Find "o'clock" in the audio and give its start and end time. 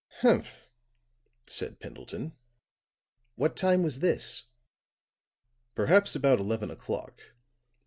6.71-7.21